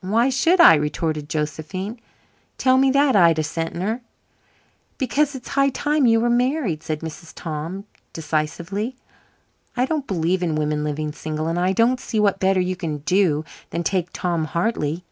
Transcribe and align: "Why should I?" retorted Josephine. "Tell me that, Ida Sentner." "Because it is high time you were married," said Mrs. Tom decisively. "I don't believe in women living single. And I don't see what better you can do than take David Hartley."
"Why 0.00 0.30
should 0.30 0.62
I?" 0.62 0.76
retorted 0.76 1.28
Josephine. 1.28 2.00
"Tell 2.56 2.78
me 2.78 2.90
that, 2.92 3.14
Ida 3.14 3.42
Sentner." 3.42 4.00
"Because 4.96 5.34
it 5.34 5.42
is 5.42 5.48
high 5.48 5.68
time 5.68 6.06
you 6.06 6.20
were 6.20 6.30
married," 6.30 6.82
said 6.82 7.00
Mrs. 7.00 7.34
Tom 7.36 7.84
decisively. 8.14 8.96
"I 9.76 9.84
don't 9.84 10.06
believe 10.06 10.42
in 10.42 10.54
women 10.54 10.84
living 10.84 11.12
single. 11.12 11.48
And 11.48 11.58
I 11.58 11.74
don't 11.74 12.00
see 12.00 12.18
what 12.18 12.40
better 12.40 12.60
you 12.60 12.76
can 12.76 13.00
do 13.04 13.44
than 13.68 13.82
take 13.82 14.10
David 14.10 14.46
Hartley." 14.46 15.04